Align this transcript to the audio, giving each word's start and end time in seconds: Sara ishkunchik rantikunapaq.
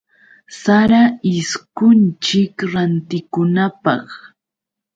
Sara 0.59 1.01
ishkunchik 1.31 2.55
rantikunapaq. 2.71 4.07